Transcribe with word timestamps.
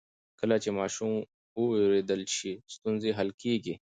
کله 0.39 0.55
چې 0.63 0.69
ماشوم 0.79 1.13
واورېدل 1.59 2.21
شي، 2.35 2.51
ستونزې 2.75 3.09
حل 3.17 3.29
کېږي. 3.41 3.75